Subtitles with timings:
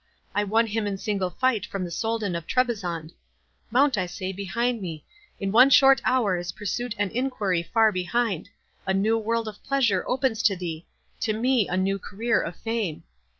[0.33, 5.51] I won him in single fight from the Soldan of Trebizond—mount, I say, behind me—in
[5.51, 10.55] one short hour is pursuit and enquiry far behind—a new world of pleasure opens to
[10.55, 13.03] thee—to me a new career of fame.